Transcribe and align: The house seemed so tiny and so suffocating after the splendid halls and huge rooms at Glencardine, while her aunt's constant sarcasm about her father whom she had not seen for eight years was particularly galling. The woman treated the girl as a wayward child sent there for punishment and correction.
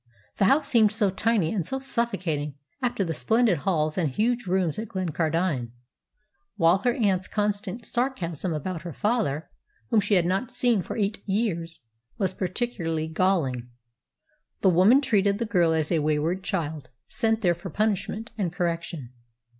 The 0.37 0.45
house 0.45 0.67
seemed 0.67 0.91
so 0.91 1.11
tiny 1.11 1.53
and 1.53 1.63
so 1.63 1.77
suffocating 1.77 2.55
after 2.81 3.03
the 3.03 3.13
splendid 3.13 3.57
halls 3.57 3.99
and 3.99 4.09
huge 4.09 4.47
rooms 4.47 4.79
at 4.79 4.87
Glencardine, 4.87 5.73
while 6.55 6.79
her 6.79 6.95
aunt's 6.95 7.27
constant 7.27 7.85
sarcasm 7.85 8.51
about 8.51 8.81
her 8.81 8.93
father 8.93 9.47
whom 9.91 9.99
she 10.01 10.15
had 10.15 10.25
not 10.25 10.49
seen 10.49 10.81
for 10.81 10.97
eight 10.97 11.19
years 11.29 11.81
was 12.17 12.33
particularly 12.33 13.07
galling. 13.07 13.69
The 14.61 14.71
woman 14.71 15.01
treated 15.01 15.37
the 15.37 15.45
girl 15.45 15.71
as 15.71 15.91
a 15.91 15.99
wayward 15.99 16.43
child 16.43 16.89
sent 17.07 17.41
there 17.41 17.53
for 17.53 17.69
punishment 17.69 18.31
and 18.39 18.51
correction. 18.51 19.13